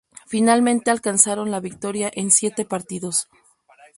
[0.25, 3.27] Finalmente alcanzaron la victoria en siete partidos.